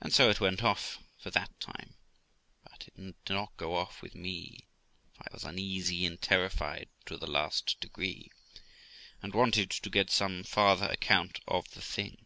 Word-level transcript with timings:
And 0.00 0.14
so 0.14 0.30
it 0.30 0.40
went 0.40 0.62
off 0.64 0.98
for 1.18 1.30
that 1.32 1.60
time. 1.60 1.92
But 2.64 2.88
it 2.88 2.94
did 3.26 3.34
not 3.34 3.54
go 3.58 3.74
off 3.74 4.00
with 4.00 4.14
me; 4.14 4.64
for 5.12 5.24
I 5.24 5.28
was 5.30 5.44
uneasy 5.44 6.06
and 6.06 6.18
terrified 6.18 6.88
to 7.04 7.18
the 7.18 7.26
last 7.30 7.78
degree, 7.78 8.30
and 9.22 9.34
wanted 9.34 9.68
to 9.72 9.90
get 9.90 10.10
some 10.10 10.42
farther 10.42 10.86
account 10.88 11.40
of 11.46 11.70
the 11.72 11.82
thing. 11.82 12.24